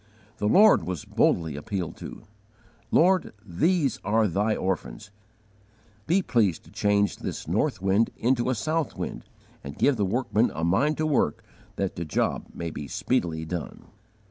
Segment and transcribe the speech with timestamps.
[0.37, 2.23] The Lord was boldly appealed to.
[2.89, 5.11] "Lord, these are Thy orphans:
[6.07, 9.25] be pleased to change this north wind into a south wind,
[9.63, 11.43] and give the workmen a mind to work
[11.75, 13.89] that the job may be speedily done."